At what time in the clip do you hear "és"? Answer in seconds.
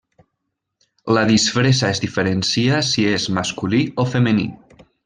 3.13-3.31